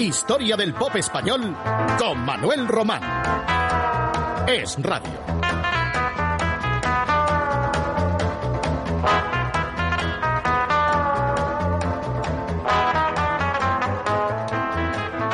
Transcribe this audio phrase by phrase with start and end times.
[0.00, 1.54] Historia del pop español
[1.98, 3.02] con Manuel Román.
[4.48, 5.10] Es Radio.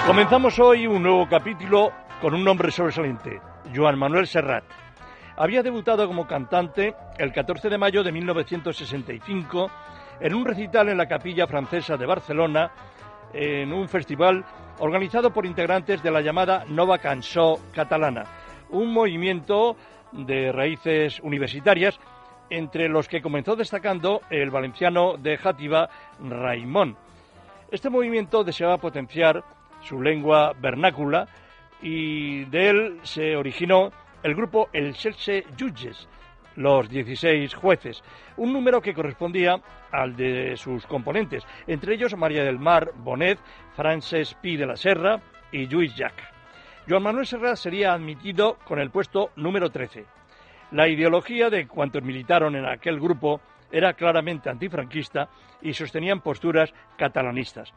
[0.04, 3.40] Comenzamos hoy un nuevo capítulo con un nombre sobresaliente,
[3.72, 4.64] Joan Manuel Serrat.
[5.36, 9.70] Había debutado como cantante el 14 de mayo de 1965
[10.18, 12.72] en un recital en la Capilla Francesa de Barcelona,
[13.32, 14.44] en un festival
[14.78, 18.24] organizado por integrantes de la llamada Nova Cançó Catalana,
[18.70, 19.76] un movimiento
[20.12, 21.98] de raíces universitarias
[22.50, 25.88] entre los que comenzó destacando el valenciano de Játiva,
[26.20, 26.96] Raimón.
[27.70, 29.42] Este movimiento deseaba potenciar
[29.82, 31.26] su lengua vernácula
[31.82, 33.90] y de él se originó
[34.22, 36.08] el grupo El Selse Judges,
[36.56, 38.02] los 16 jueces,
[38.36, 39.60] un número que correspondía
[39.92, 43.38] al de sus componentes, entre ellos María del Mar Bonet,
[43.74, 45.20] Frances Pi de la Serra
[45.52, 46.14] y Lluís Jack.
[46.88, 50.04] Joan Manuel Serra sería admitido con el puesto número 13.
[50.72, 55.28] La ideología de cuantos militaron en aquel grupo era claramente antifranquista
[55.62, 57.72] y sostenían posturas catalanistas.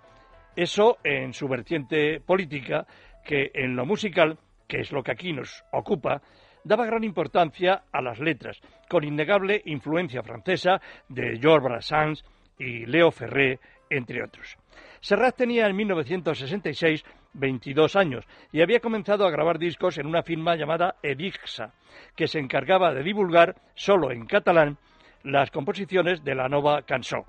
[0.55, 2.85] Eso en su vertiente política,
[3.23, 6.21] que en lo musical, que es lo que aquí nos ocupa,
[6.63, 12.25] daba gran importancia a las letras, con innegable influencia francesa de Georges Brassens
[12.57, 14.57] y Leo Ferré, entre otros.
[15.01, 20.55] Serrat tenía en 1966 22 años y había comenzado a grabar discos en una firma
[20.55, 21.73] llamada Edixa,
[22.15, 24.77] que se encargaba de divulgar solo en catalán
[25.23, 27.25] las composiciones de la nova cançó.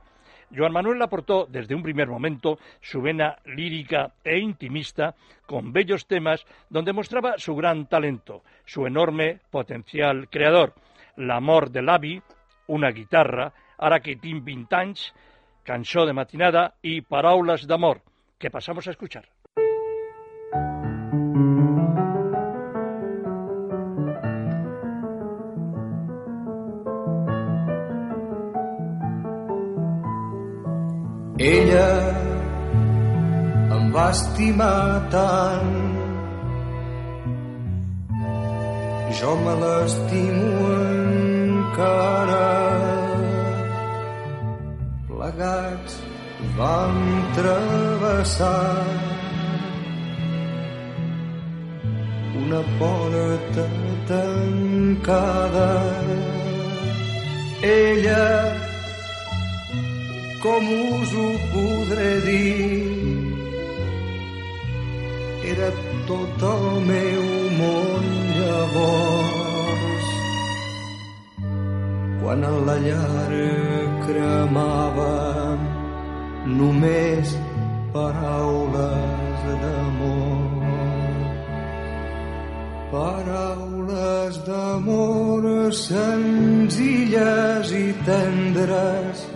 [0.55, 5.15] Joan Manuel aportó desde un primer momento su vena lírica e intimista
[5.47, 10.75] con bellos temas donde mostraba su gran talento, su enorme potencial creador,
[11.17, 12.23] l'amor de l'avi,
[12.69, 14.45] una guitarra, ara que tinc
[15.65, 18.03] cançó de matinada y paraules d'amor,
[18.39, 19.40] que pasamos a escuchar.
[31.71, 31.91] Ella
[33.75, 35.75] em va estimar tant.
[39.19, 42.49] Jo me l'estimo encara.
[45.11, 45.95] Plegats
[46.57, 46.99] vam
[47.39, 48.73] travessar
[52.41, 53.69] una porta
[54.11, 55.71] tancada.
[57.63, 58.27] Ella
[60.43, 63.11] com us ho podré dir?
[65.53, 65.69] Era
[66.09, 67.25] tot el meu
[67.59, 68.07] món
[68.39, 70.09] llavors.
[72.23, 73.33] Quan a la llar
[74.07, 75.17] cremava
[76.61, 77.35] només
[77.97, 80.49] paraules d'amor.
[82.95, 85.45] Paraules d'amor
[85.85, 89.30] senzilles i tendres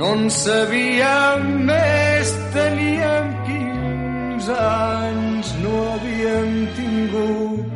[0.00, 7.68] no en sabíem més, teníem 15 anys, no havíem tingut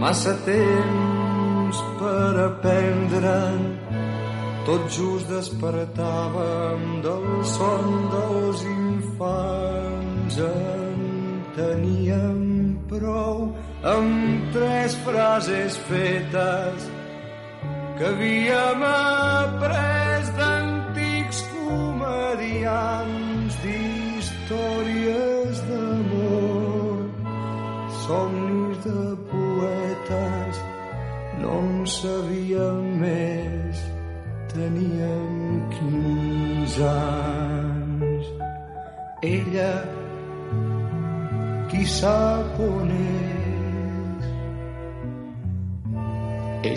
[0.00, 3.36] massa temps per aprendre.
[4.64, 10.40] Tot just despertàvem del son dels infants.
[10.48, 10.98] En
[11.56, 12.40] teníem
[12.88, 13.50] prou
[13.92, 16.88] amb tres frases fetes
[17.98, 19.59] que havíem après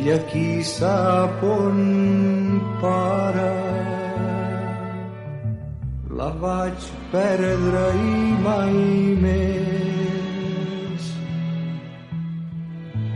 [0.03, 1.78] ella qui sap on
[2.81, 3.52] para
[6.19, 8.18] la vaig perdre i
[8.48, 8.75] mai
[9.24, 11.07] més.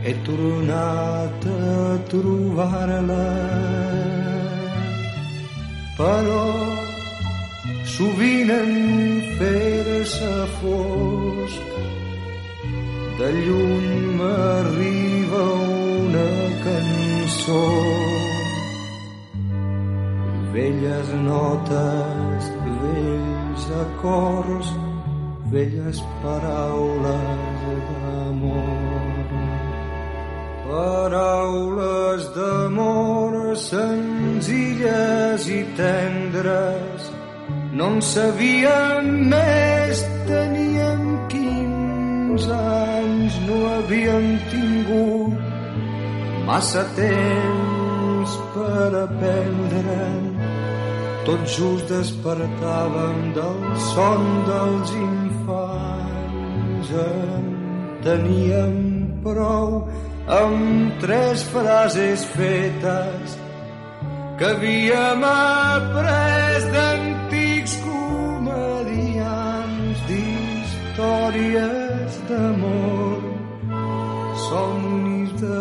[0.04, 1.76] He tornat a
[2.12, 3.28] trobar-la.
[6.00, 6.44] Però
[7.96, 8.72] sovint en
[9.36, 10.87] fer-se fosc
[20.52, 22.44] velles notes
[22.82, 24.68] vells acords,
[25.52, 29.26] velles paraules d'amor.
[30.68, 37.00] Paraules d'amor senzilles i tendres,
[37.72, 44.28] no en sabíem més, teníem 15 anys, no havíem
[46.48, 49.98] massa temps per aprendre.
[51.26, 53.60] Tot just despertàvem del
[53.92, 56.88] son dels infants.
[57.04, 57.44] En
[58.06, 58.76] teníem
[59.26, 59.70] prou
[60.38, 63.26] amb tres frases fetes
[64.38, 69.26] que havíem après d'antics comedians
[70.08, 73.20] d'històries d'amor
[74.48, 75.54] somnis de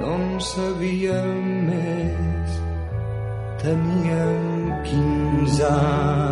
[0.00, 1.32] no en sabíem
[1.68, 2.56] més
[3.62, 6.22] teníem 15 anys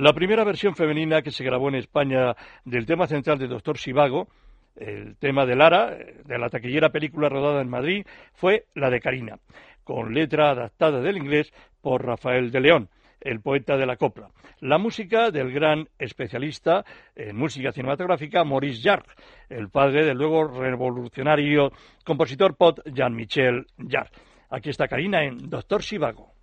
[0.00, 2.34] La primera versión femenina que se grabó en España
[2.64, 4.28] del tema central de Doctor Sivago,
[4.76, 9.38] el tema de Lara, de la taquillera película rodada en Madrid, fue la de Karina,
[9.84, 12.88] con letra adaptada del inglés por Rafael de León,
[13.20, 14.30] el poeta de la copla.
[14.60, 16.84] La música del gran especialista
[17.14, 19.14] en música cinematográfica Maurice Jarre,
[19.48, 21.72] el padre del luego revolucionario
[22.04, 24.10] compositor pop Jean-Michel Jarre.
[24.50, 26.39] Aquí está Karina en Doctor Sivago.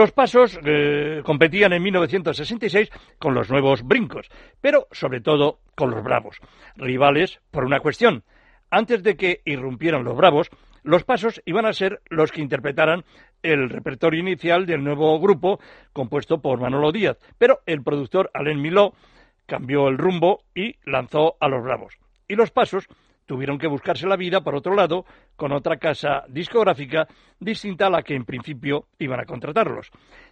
[0.00, 2.88] Los pasos eh, competían en 1966
[3.18, 6.38] con los nuevos brincos, pero sobre todo con los bravos,
[6.76, 8.24] rivales por una cuestión.
[8.70, 10.48] Antes de que irrumpieran los bravos,
[10.84, 13.04] los pasos iban a ser los que interpretaran
[13.42, 15.60] el repertorio inicial del nuevo grupo
[15.92, 18.94] compuesto por Manolo Díaz, pero el productor Alain Miló
[19.44, 21.98] cambió el rumbo y lanzó a los bravos.
[22.26, 22.88] Y los pasos
[23.30, 25.04] tuvieron que buscarse la vida, por otro lado,
[25.36, 27.06] con otra casa discográfica
[27.38, 29.88] distinta a la que en principio iban a contratarlos.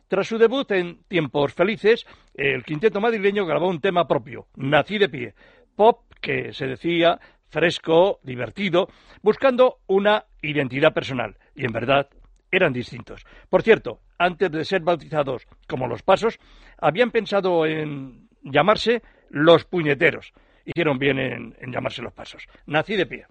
[0.09, 5.09] Tras su debut en Tiempos Felices, el quinteto madrileño grabó un tema propio, Nací de
[5.09, 5.35] pie,
[5.76, 8.88] pop que se decía fresco, divertido,
[9.23, 11.37] buscando una identidad personal.
[11.55, 12.09] Y en verdad
[12.50, 13.25] eran distintos.
[13.49, 16.40] Por cierto, antes de ser bautizados como los pasos,
[16.78, 20.33] habían pensado en llamarse los puñeteros
[20.68, 22.46] hicieron bien en, en llamarse los pasos.
[22.66, 23.26] Nací de pie.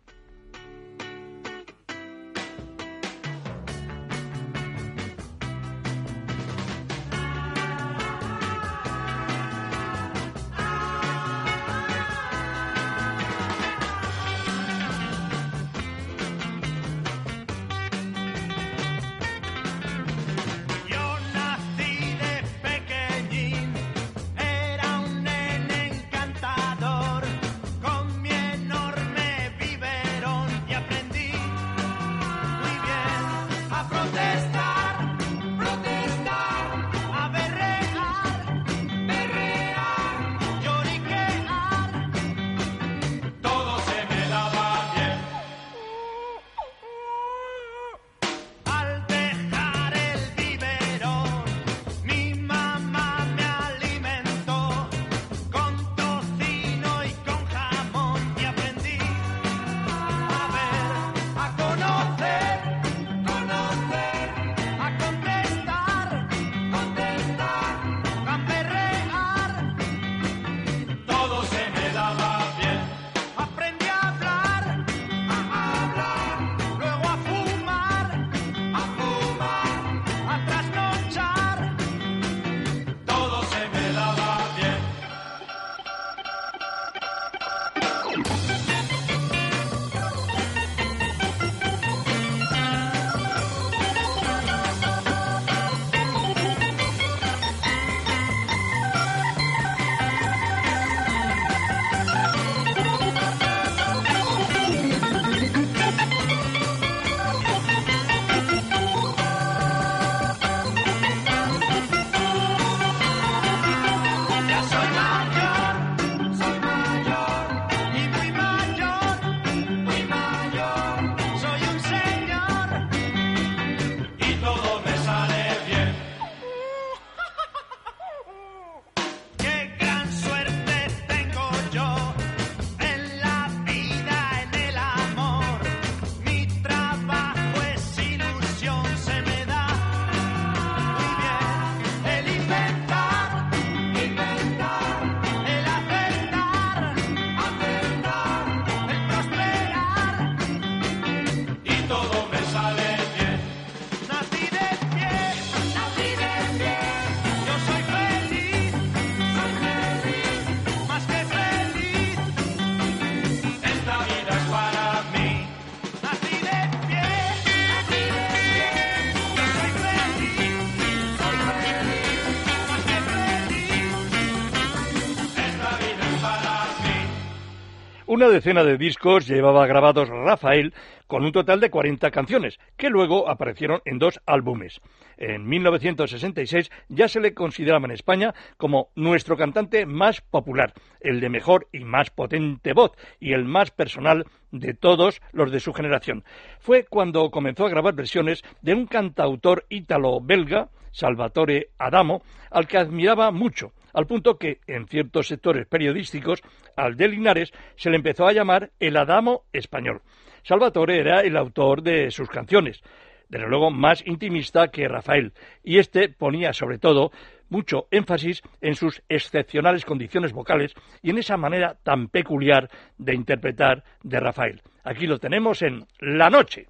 [178.07, 180.73] Una decena de discos llevaba grabados Rafael
[181.07, 184.79] con un total de 40 canciones, que luego aparecieron en dos álbumes.
[185.17, 190.71] En 1966 ya se le consideraba en España como nuestro cantante más popular,
[191.01, 195.59] el de mejor y más potente voz y el más personal de todos los de
[195.59, 196.23] su generación.
[196.59, 203.31] Fue cuando comenzó a grabar versiones de un cantautor ítalo-belga, Salvatore Adamo, al que admiraba
[203.31, 206.43] mucho al punto que en ciertos sectores periodísticos
[206.75, 210.03] al de Linares se le empezó a llamar el Adamo español.
[210.43, 212.83] Salvatore era el autor de sus canciones,
[213.27, 217.09] desde luego más intimista que Rafael, y este ponía sobre todo
[217.49, 223.83] mucho énfasis en sus excepcionales condiciones vocales y en esa manera tan peculiar de interpretar
[224.03, 224.61] de Rafael.
[224.83, 226.67] Aquí lo tenemos en La Noche.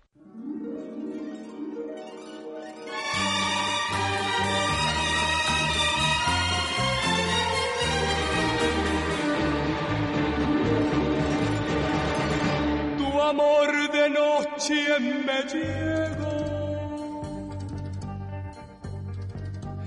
[15.00, 16.38] Me llegó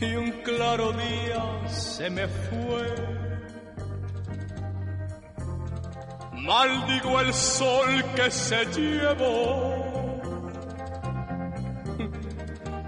[0.00, 3.20] y un claro día se me fue.
[6.32, 9.90] Maldigo el sol que se llevó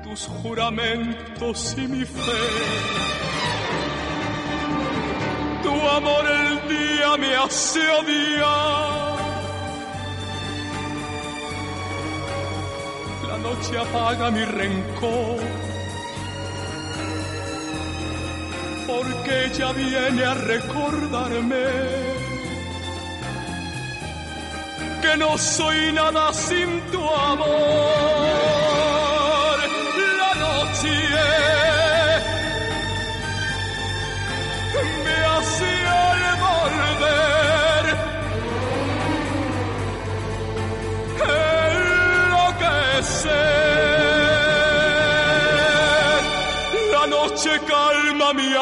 [0.02, 2.42] tus juramentos y mi fe.
[5.62, 9.11] Tu amor el día me hace odiar
[13.62, 15.40] noche apaga mi rencor.
[18.86, 21.66] Porque ella viene a recordarme
[25.02, 28.21] que no soy nada sin tu amor.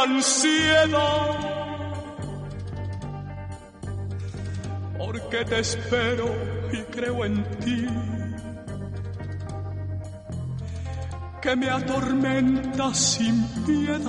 [0.02, 1.37] Ansiedad.
[4.99, 6.26] Porque te espero
[6.73, 7.87] y creo en ti.
[11.42, 14.00] Que me atormenta sin piedad.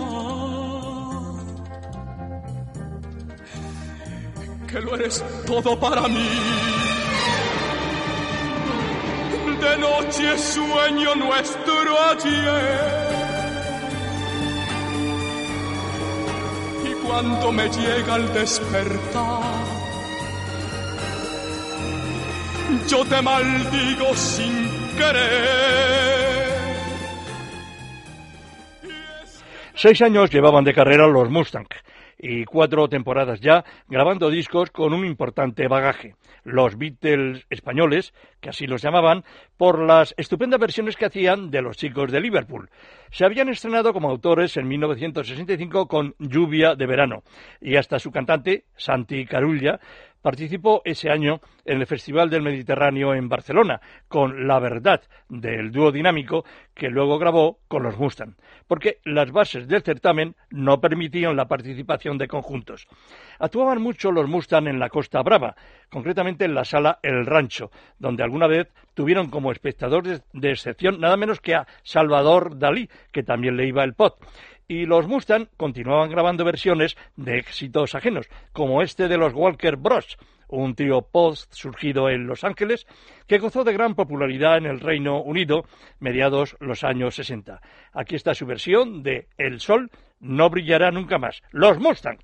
[4.68, 6.30] Que lo eres todo para mí
[9.62, 13.01] de noche sueño nuestro ayer.
[17.12, 19.42] Cuando me llega el despertar,
[22.88, 26.52] yo te maldigo sin querer.
[29.76, 31.68] Seis años llevaban de carrera los Mustang
[32.22, 36.16] y cuatro temporadas ya grabando discos con un importante bagaje.
[36.44, 39.24] Los Beatles españoles, que así los llamaban,
[39.58, 42.70] por las estupendas versiones que hacían de los chicos de Liverpool.
[43.12, 47.24] Se habían estrenado como autores en 1965 con Lluvia de Verano
[47.60, 49.80] y hasta su cantante, Santi Carulla,
[50.22, 55.92] participó ese año en el Festival del Mediterráneo en Barcelona con La Verdad del dúo
[55.92, 58.36] dinámico que luego grabó con los Mustang,
[58.68, 62.88] porque las bases del certamen no permitían la participación de conjuntos.
[63.40, 65.56] Actuaban mucho los Mustang en la Costa Brava,
[65.90, 71.18] concretamente en la sala El Rancho, donde alguna vez tuvieron como espectadores de excepción nada
[71.18, 74.18] menos que a Salvador Dalí, que también le iba el pot
[74.72, 80.18] y los Mustang continuaban grabando versiones de éxitos ajenos, como este de los Walker Bros.,
[80.48, 82.88] un trío post surgido en Los Ángeles
[83.28, 85.66] que gozó de gran popularidad en el Reino Unido
[86.00, 87.62] mediados los años 60.
[87.92, 91.42] Aquí está su versión de El Sol no brillará nunca más.
[91.52, 92.20] Los Mustang.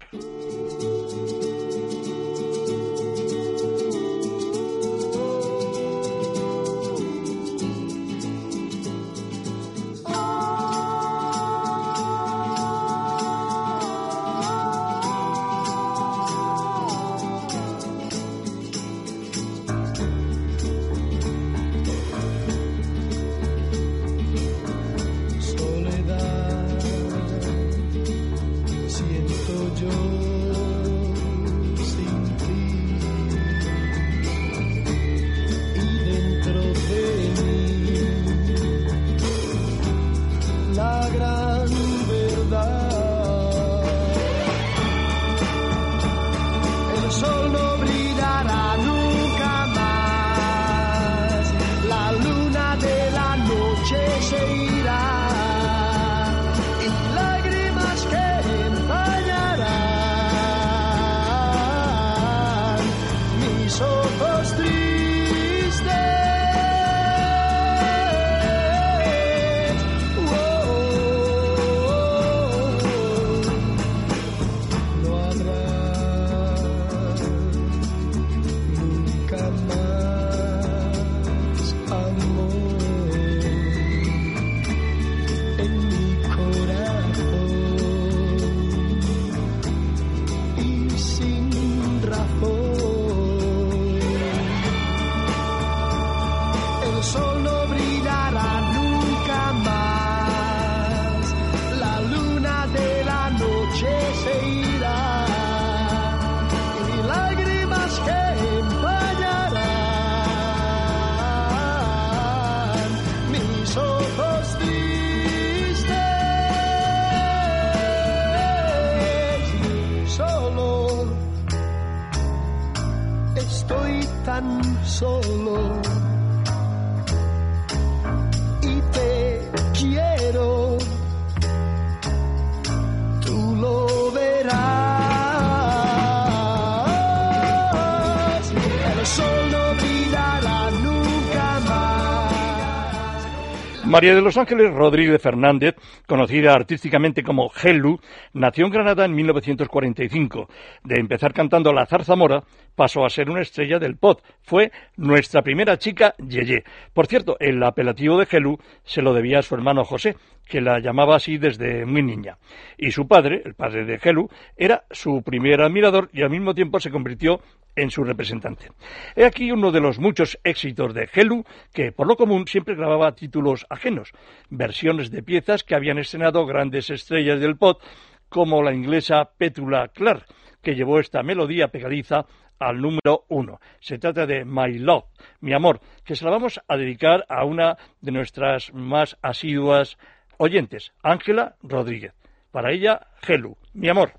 [143.98, 145.74] María de los Ángeles Rodríguez Fernández,
[146.06, 148.00] conocida artísticamente como Helu,
[148.32, 150.48] nació en Granada en 1945.
[150.84, 152.44] De empezar cantando La Zarzamora,
[152.76, 154.22] pasó a ser una estrella del pop.
[154.44, 156.64] Fue nuestra primera chica Yeye.
[156.94, 160.16] Por cierto, el apelativo de Helu se lo debía a su hermano José,
[160.48, 162.38] que la llamaba así desde muy niña.
[162.78, 166.80] Y su padre, el padre de Helu, era su primer admirador y al mismo tiempo
[166.80, 167.40] se convirtió
[167.78, 168.72] en su representante.
[169.16, 173.16] He aquí uno de los muchos éxitos de Helu, que por lo común siempre grababa
[173.16, 174.12] títulos ajenos,
[174.50, 177.82] versiones de piezas que habían estrenado grandes estrellas del pop,
[178.28, 180.26] como la inglesa Petula Clark,
[180.62, 182.26] que llevó esta melodía pegadiza
[182.60, 183.60] al número uno.
[183.80, 185.06] Se trata de My Love,
[185.40, 189.98] mi amor, que se la vamos a dedicar a una de nuestras más asiduas
[190.38, 192.14] oyentes, Ángela Rodríguez.
[192.52, 194.14] Para ella, Helu, mi amor.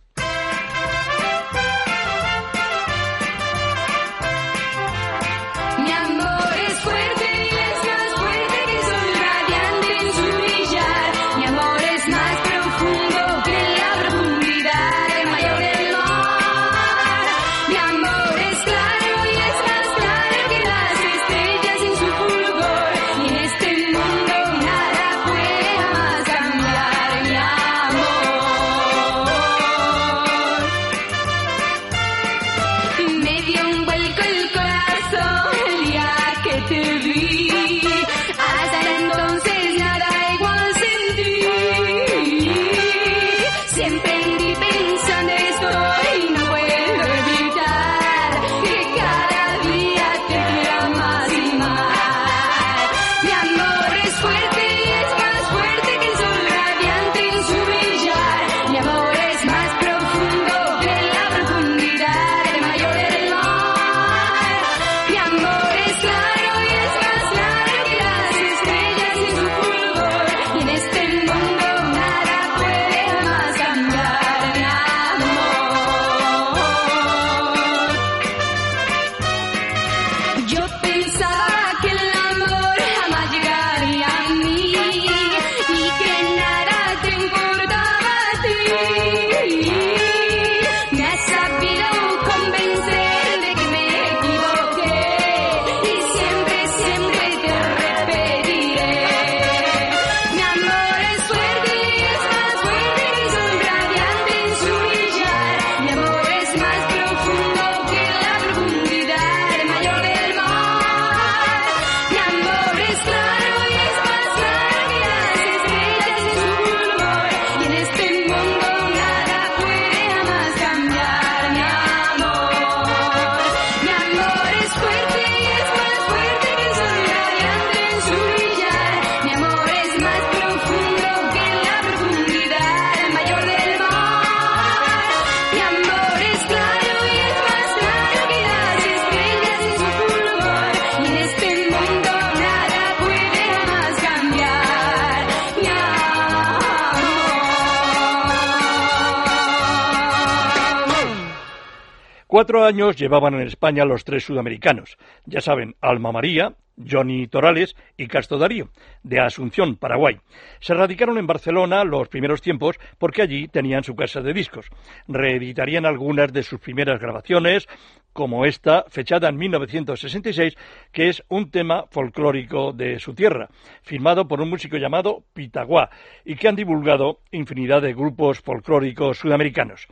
[152.38, 154.96] Cuatro años llevaban en España los tres sudamericanos.
[155.26, 156.54] Ya saben, Alma María,
[156.88, 158.68] Johnny Torales y Castro Darío,
[159.02, 160.20] de Asunción, Paraguay.
[160.60, 164.66] Se radicaron en Barcelona los primeros tiempos porque allí tenían su casa de discos.
[165.08, 167.66] Reeditarían algunas de sus primeras grabaciones,
[168.12, 170.54] como esta, fechada en 1966,
[170.92, 173.48] que es un tema folclórico de su tierra,
[173.82, 175.90] firmado por un músico llamado Pitaguá,
[176.24, 179.88] y que han divulgado infinidad de grupos folclóricos sudamericanos.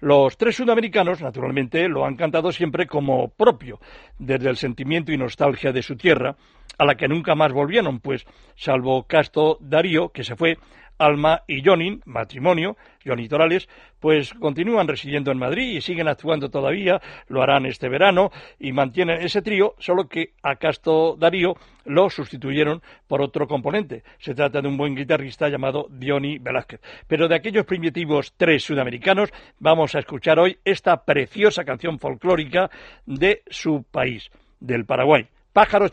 [0.00, 3.80] Los tres sudamericanos, naturalmente, lo han cantado siempre como propio,
[4.18, 6.36] desde el sentimiento y nostalgia de su tierra,
[6.78, 10.58] a la que nunca más volvieron, pues, salvo Casto Darío, que se fue,
[10.98, 13.68] Alma y Jonin, matrimonio, Johnny Torales,
[14.00, 19.22] pues continúan residiendo en Madrid y siguen actuando todavía, lo harán este verano y mantienen
[19.22, 24.02] ese trío, solo que a Casto Darío lo sustituyeron por otro componente.
[24.18, 26.80] Se trata de un buen guitarrista llamado Diony Velázquez.
[27.06, 32.70] Pero de aquellos primitivos tres sudamericanos vamos a escuchar hoy esta preciosa canción folclórica
[33.06, 34.30] de su país,
[34.60, 35.88] del Paraguay, Pájaro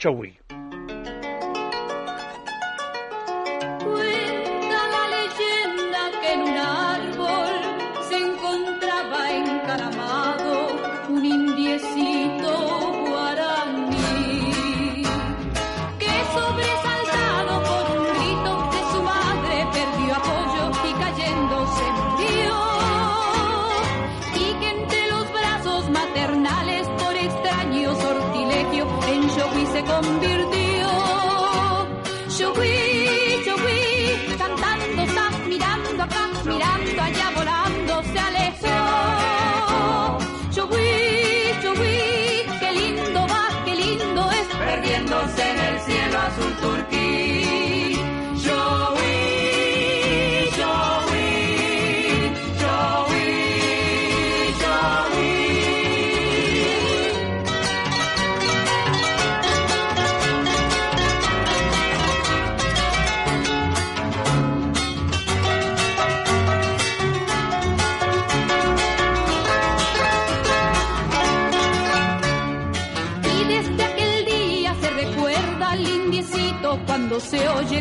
[29.64, 29.74] Chogui.
[29.74, 30.53] se oye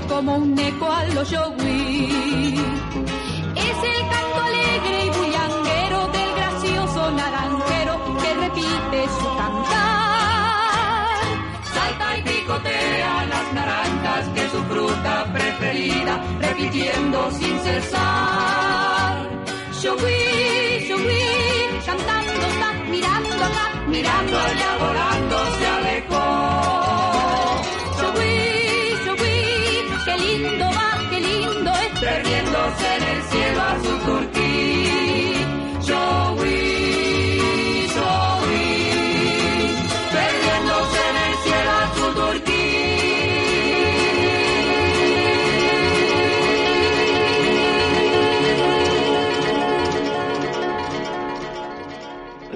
[0.08, 2.54] como un eco a los yogui.
[3.54, 11.24] Es el canto alegre y bullanguero del gracioso naranjero que repite su cantar.
[11.74, 19.28] Salta y picotea las naranjas que su fruta preferida, repitiendo sin cesar.
[19.82, 25.36] Yogui, yogui, cantando está, mirando acá, mirando allá, volando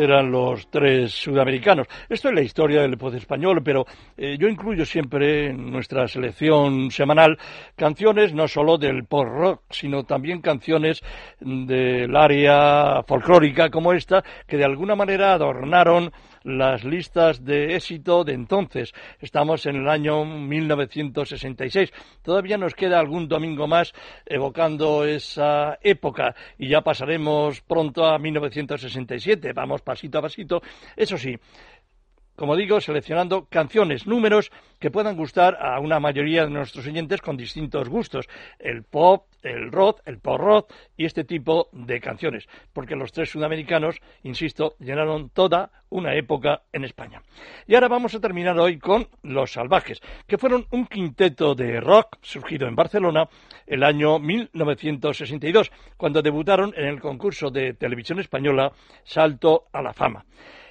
[0.06, 1.86] eran los tres sudamericanos.
[2.08, 6.90] Esto es la historia del pop español, pero eh, yo incluyo siempre en nuestra selección
[6.90, 7.38] semanal
[7.76, 11.02] canciones no solo del pop rock, sino también canciones
[11.40, 16.12] del área folclórica como esta, que de alguna manera adornaron
[16.46, 18.94] las listas de éxito de entonces.
[19.20, 21.92] Estamos en el año 1966.
[22.22, 23.92] Todavía nos queda algún domingo más
[24.24, 29.52] evocando esa época y ya pasaremos pronto a 1967.
[29.52, 30.62] Vamos pasito a pasito.
[30.96, 31.36] Eso sí,
[32.36, 37.36] como digo, seleccionando canciones, números que puedan gustar a una mayoría de nuestros oyentes con
[37.36, 38.28] distintos gustos.
[38.58, 42.46] El pop, el rock, el pop rock y este tipo de canciones.
[42.72, 47.22] Porque los tres sudamericanos, insisto, llenaron toda una época en España.
[47.66, 52.18] Y ahora vamos a terminar hoy con Los Salvajes, que fueron un quinteto de rock
[52.20, 53.28] surgido en Barcelona
[53.66, 58.72] el año 1962, cuando debutaron en el concurso de televisión española
[59.04, 60.24] Salto a la Fama.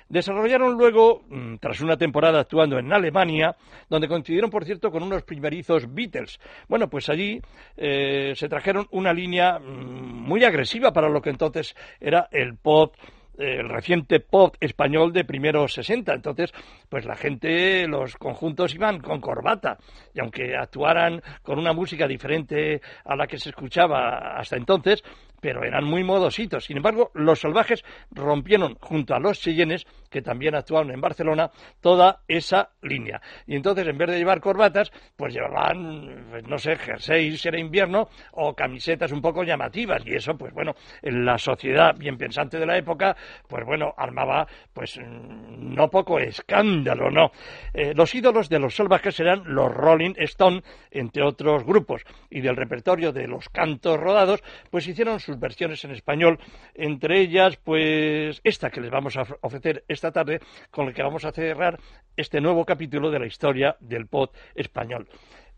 [0.08, 3.56] Desarrollaron luego, mm, tras una temporada actuando en Alemania,
[3.89, 6.39] donde coincidieron, por cierto, con unos primerizos Beatles.
[6.68, 7.41] Bueno, pues allí
[7.76, 12.94] eh, se trajeron una línea mm, muy agresiva para lo que entonces era el pop
[13.38, 16.13] el reciente pop español de primeros 60.
[16.13, 16.52] Entonces,
[16.89, 19.78] pues la gente, los conjuntos iban con corbata.
[20.13, 25.04] Y aunque actuaran con una música diferente a la que se escuchaba hasta entonces,
[25.45, 26.65] pero eran muy modositos.
[26.65, 32.23] Sin embargo, los salvajes rompieron junto a los Cheyennes, que también actuaron en Barcelona, toda
[32.27, 33.21] esa línea.
[33.45, 37.60] Y entonces, en vez de llevar corbatas, pues llevaban, pues, no sé, jerseys si era
[37.60, 40.01] invierno, o camisetas un poco llamativas.
[40.08, 43.15] Y eso, pues bueno, en la sociedad bien pensante de la época,
[43.47, 47.29] pues bueno, armaba, pues no poco escándalo, ¿no?
[47.71, 52.01] Eh, los ídolos de los salvajes eran los Rolling Stone, entre otros grupos.
[52.31, 56.39] Y del repertorio de los cantos rodados, pues hicieron sus versiones en español,
[56.74, 60.39] entre ellas, pues esta que les vamos a ofrecer esta tarde,
[60.71, 61.80] con la que vamos a cerrar
[62.15, 65.08] este nuevo capítulo de la historia del pop español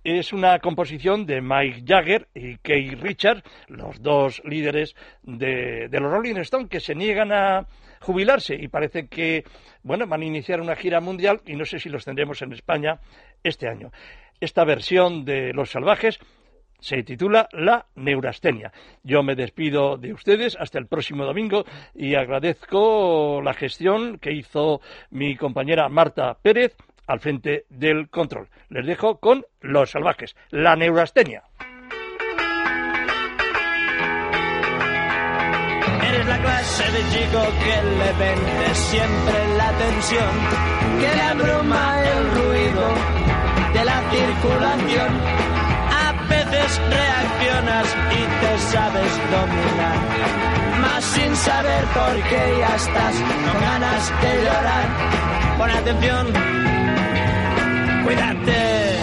[0.03, 6.37] es una composición de Mike Jagger y Keith Richards, los dos líderes de, los Rolling
[6.37, 7.67] Stones, que se niegan a
[7.99, 9.43] jubilarse y parece que,
[9.83, 13.01] bueno, van a iniciar una gira mundial y no sé si los tendremos en España
[13.43, 13.91] este año.
[14.39, 16.19] Esta versión de Los Salvajes
[16.79, 18.71] se titula La Neurastenia.
[19.03, 24.81] Yo me despido de ustedes hasta el próximo domingo y agradezco la gestión que hizo
[25.11, 26.75] mi compañera Marta Pérez
[27.07, 28.49] al frente del control.
[28.69, 31.43] Les dejo con Los Salvajes, la neurastenia.
[36.09, 40.33] Eres la clase de que le siempre la tensión,
[40.99, 42.87] que el ruido
[43.73, 45.36] de la circulación.
[46.49, 49.97] Reaccionas y te sabes dominar,
[50.81, 55.57] más sin saber por qué ya estás con ganas de llorar.
[55.57, 56.57] Pon atención
[58.07, 58.96] cuídate.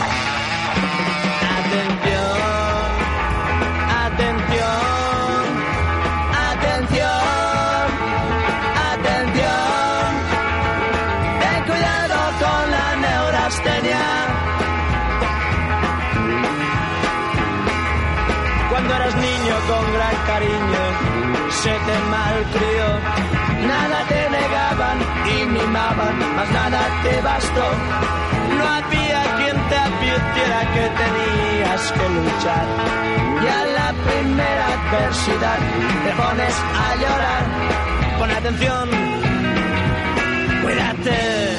[21.87, 22.87] Te malcrió.
[23.69, 24.99] Nada te negaban
[25.35, 28.25] y mimaban, más nada te bastó
[28.59, 32.67] no había quien te advirtiera que tenías que luchar.
[33.43, 35.59] Y a la primera adversidad
[36.05, 37.45] te pones a llorar.
[38.19, 38.89] Pon atención,
[40.63, 41.54] cuídate.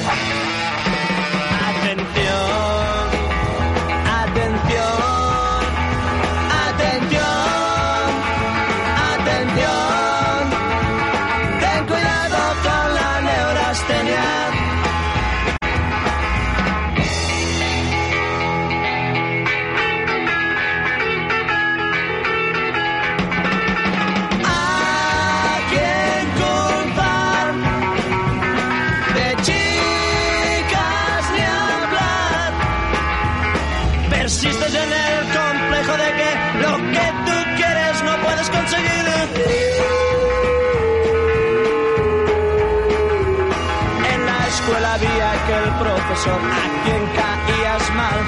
[46.32, 48.18] A quien caías mal.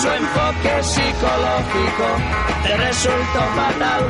[0.00, 2.06] Su enfoque psicológico
[2.64, 4.02] te resultó fatal.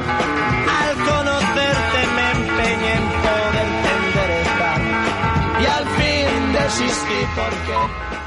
[0.80, 4.80] Al conocerte me empeñé en poder enderezar
[5.60, 8.19] y al fin desistí porque